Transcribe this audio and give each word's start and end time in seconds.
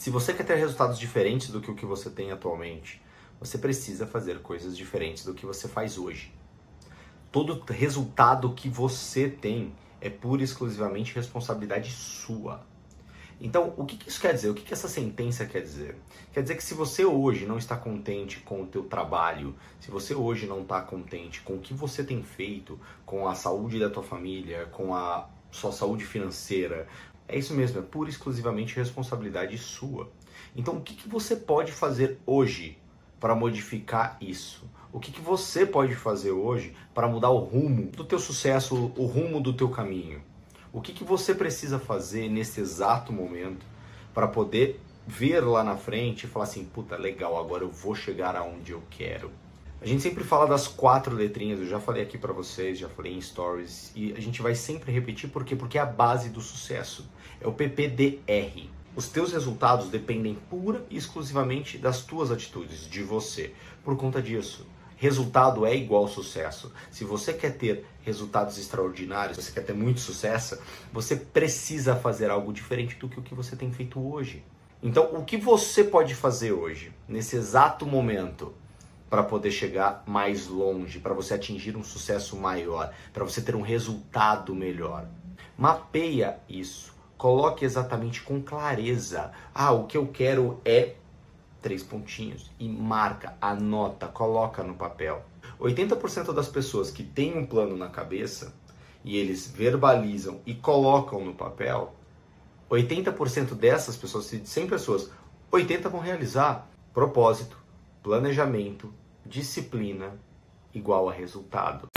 Se 0.00 0.08
você 0.08 0.32
quer 0.32 0.44
ter 0.44 0.54
resultados 0.54 0.98
diferentes 0.98 1.50
do 1.50 1.60
que 1.60 1.70
o 1.70 1.74
que 1.74 1.84
você 1.84 2.08
tem 2.08 2.32
atualmente, 2.32 3.02
você 3.38 3.58
precisa 3.58 4.06
fazer 4.06 4.40
coisas 4.40 4.74
diferentes 4.74 5.26
do 5.26 5.34
que 5.34 5.44
você 5.44 5.68
faz 5.68 5.98
hoje. 5.98 6.32
Todo 7.30 7.62
resultado 7.70 8.54
que 8.54 8.66
você 8.66 9.28
tem 9.28 9.74
é 10.00 10.08
pura 10.08 10.40
e 10.40 10.44
exclusivamente 10.46 11.14
responsabilidade 11.14 11.92
sua. 11.92 12.64
Então, 13.38 13.74
o 13.76 13.84
que, 13.84 14.08
isso 14.08 14.18
quer 14.18 14.32
dizer? 14.32 14.48
O 14.48 14.54
que, 14.54 14.62
que 14.62 14.72
essa 14.72 14.88
sentença 14.88 15.44
quer 15.44 15.60
dizer? 15.60 15.96
Quer 16.32 16.40
dizer 16.44 16.56
que 16.56 16.64
se 16.64 16.72
você 16.72 17.04
hoje 17.04 17.44
não 17.44 17.58
está 17.58 17.76
contente 17.76 18.40
com 18.40 18.62
o 18.62 18.66
teu 18.66 18.84
trabalho, 18.84 19.54
se 19.78 19.90
você 19.90 20.14
hoje 20.14 20.46
não 20.46 20.62
está 20.62 20.80
contente 20.80 21.42
com 21.42 21.56
o 21.56 21.60
que 21.60 21.74
você 21.74 22.02
tem 22.02 22.22
feito, 22.22 22.80
com 23.04 23.28
a 23.28 23.34
saúde 23.34 23.78
da 23.78 23.90
tua 23.90 24.02
família, 24.02 24.64
com 24.72 24.94
a 24.94 25.28
sua 25.50 25.72
saúde 25.72 26.06
financeira, 26.06 26.88
é 27.30 27.38
isso 27.38 27.54
mesmo, 27.54 27.78
é 27.78 27.82
pura 27.82 28.08
e 28.08 28.12
exclusivamente 28.12 28.76
responsabilidade 28.76 29.56
sua. 29.56 30.10
Então, 30.54 30.76
o 30.76 30.80
que, 30.80 30.94
que 30.94 31.08
você 31.08 31.36
pode 31.36 31.70
fazer 31.70 32.18
hoje 32.26 32.76
para 33.20 33.34
modificar 33.34 34.16
isso? 34.20 34.68
O 34.92 34.98
que, 34.98 35.12
que 35.12 35.20
você 35.20 35.64
pode 35.64 35.94
fazer 35.94 36.32
hoje 36.32 36.74
para 36.92 37.06
mudar 37.06 37.30
o 37.30 37.38
rumo 37.38 37.92
do 37.92 38.04
teu 38.04 38.18
sucesso, 38.18 38.92
o 38.96 39.06
rumo 39.06 39.40
do 39.40 39.52
teu 39.52 39.68
caminho? 39.68 40.20
O 40.72 40.80
que, 40.80 40.92
que 40.92 41.04
você 41.04 41.32
precisa 41.32 41.78
fazer 41.78 42.28
nesse 42.28 42.60
exato 42.60 43.12
momento 43.12 43.64
para 44.12 44.26
poder 44.26 44.80
ver 45.06 45.40
lá 45.40 45.62
na 45.62 45.76
frente 45.76 46.24
e 46.24 46.26
falar 46.26 46.44
assim, 46.44 46.64
puta, 46.64 46.96
legal, 46.96 47.38
agora 47.38 47.62
eu 47.62 47.70
vou 47.70 47.94
chegar 47.94 48.34
aonde 48.34 48.72
eu 48.72 48.82
quero. 48.90 49.30
A 49.82 49.86
gente 49.86 50.02
sempre 50.02 50.22
fala 50.22 50.46
das 50.46 50.68
quatro 50.68 51.16
letrinhas, 51.16 51.58
eu 51.58 51.66
já 51.66 51.80
falei 51.80 52.02
aqui 52.02 52.18
para 52.18 52.34
vocês, 52.34 52.78
já 52.78 52.86
falei 52.86 53.14
em 53.14 53.20
stories, 53.20 53.90
e 53.96 54.12
a 54.12 54.20
gente 54.20 54.42
vai 54.42 54.54
sempre 54.54 54.92
repetir 54.92 55.30
por 55.30 55.42
quê? 55.42 55.56
Porque 55.56 55.78
é 55.78 55.80
a 55.80 55.86
base 55.86 56.28
do 56.28 56.42
sucesso. 56.42 57.08
É 57.40 57.48
o 57.48 57.52
PPDR. 57.52 58.68
Os 58.94 59.08
teus 59.08 59.32
resultados 59.32 59.88
dependem 59.88 60.34
pura 60.50 60.84
e 60.90 60.98
exclusivamente 60.98 61.78
das 61.78 62.02
tuas 62.02 62.30
atitudes, 62.30 62.86
de 62.86 63.02
você. 63.02 63.54
Por 63.82 63.96
conta 63.96 64.20
disso, 64.20 64.66
resultado 64.98 65.64
é 65.64 65.74
igual 65.74 66.06
sucesso. 66.08 66.70
Se 66.90 67.02
você 67.02 67.32
quer 67.32 67.56
ter 67.56 67.86
resultados 68.02 68.58
extraordinários, 68.58 69.38
você 69.38 69.50
quer 69.50 69.64
ter 69.64 69.72
muito 69.72 70.00
sucesso, 70.00 70.58
você 70.92 71.16
precisa 71.16 71.96
fazer 71.96 72.28
algo 72.28 72.52
diferente 72.52 72.96
do 72.96 73.08
que 73.08 73.18
o 73.18 73.22
que 73.22 73.34
você 73.34 73.56
tem 73.56 73.72
feito 73.72 73.98
hoje. 73.98 74.44
Então, 74.82 75.14
o 75.14 75.24
que 75.24 75.38
você 75.38 75.82
pode 75.82 76.14
fazer 76.14 76.52
hoje, 76.52 76.92
nesse 77.08 77.36
exato 77.36 77.86
momento, 77.86 78.52
para 79.10 79.24
poder 79.24 79.50
chegar 79.50 80.04
mais 80.06 80.46
longe, 80.46 81.00
para 81.00 81.12
você 81.12 81.34
atingir 81.34 81.76
um 81.76 81.82
sucesso 81.82 82.36
maior, 82.36 82.94
para 83.12 83.24
você 83.24 83.42
ter 83.42 83.56
um 83.56 83.60
resultado 83.60 84.54
melhor? 84.54 85.08
Mapeia 85.58 86.38
isso. 86.48 86.94
Coloque 87.18 87.64
exatamente 87.64 88.22
com 88.22 88.40
clareza. 88.40 89.32
Ah, 89.52 89.72
o 89.72 89.86
que 89.86 89.96
eu 89.96 90.06
quero 90.06 90.60
é 90.64 90.94
três 91.60 91.82
pontinhos 91.82 92.50
e 92.58 92.68
marca, 92.68 93.36
anota, 93.40 94.06
coloca 94.06 94.62
no 94.62 94.74
papel. 94.74 95.22
80% 95.60 96.32
das 96.32 96.48
pessoas 96.48 96.90
que 96.90 97.02
têm 97.02 97.36
um 97.36 97.44
plano 97.44 97.76
na 97.76 97.88
cabeça 97.88 98.54
e 99.04 99.16
eles 99.18 99.46
verbalizam 99.46 100.40
e 100.46 100.54
colocam 100.54 101.24
no 101.24 101.34
papel, 101.34 101.94
80% 102.70 103.54
dessas 103.54 103.96
pessoas, 103.96 104.30
de 104.30 104.48
100 104.48 104.68
pessoas, 104.68 105.10
80 105.50 105.88
vão 105.88 106.00
realizar 106.00 106.70
propósito, 106.94 107.58
planejamento, 108.02 108.92
disciplina 109.30 110.18
igual 110.74 111.08
a 111.08 111.12
resultado. 111.12 111.89